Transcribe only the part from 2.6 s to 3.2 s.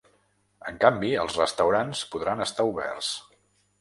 oberts.